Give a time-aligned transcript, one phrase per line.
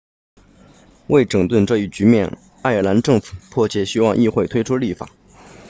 [1.09, 5.07] 为整顿这一局面爱尔兰政府迫切希望议会推出立法